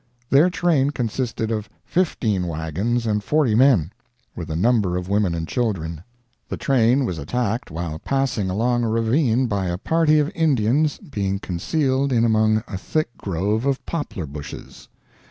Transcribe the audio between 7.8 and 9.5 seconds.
passing along a ravine